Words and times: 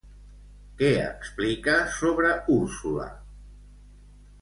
Què 0.79 0.89
explica 1.01 1.77
sobre 1.99 2.35
Úrsula? 2.57 3.09